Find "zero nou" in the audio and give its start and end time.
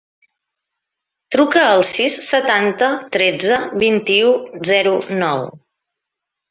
4.75-5.49